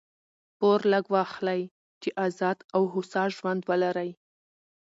[0.57, 1.61] پور لږ واخلئ!
[2.01, 4.11] چي آزاد او هوسا ژوند ولرئ.